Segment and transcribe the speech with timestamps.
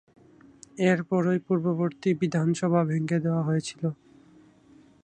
[0.89, 3.83] এরপরই পূর্ববর্তী বিধানসভা ভেঙে দেওয়া হয়েছিল।